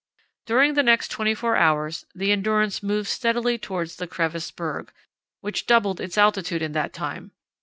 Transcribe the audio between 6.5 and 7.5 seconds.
in that time.